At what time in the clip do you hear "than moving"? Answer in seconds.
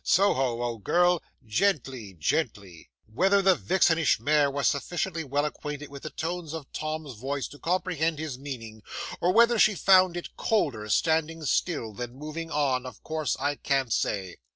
11.93-12.49